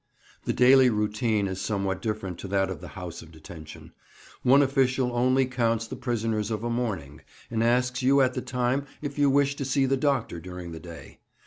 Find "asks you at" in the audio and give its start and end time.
7.63-8.33